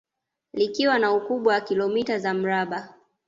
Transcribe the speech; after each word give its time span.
Likiwa 0.53 0.99
na 0.99 1.13
ukubwa 1.13 1.53
wa 1.53 1.61
kilomita 1.61 2.19
za 2.19 2.33
mraba 2.33 2.95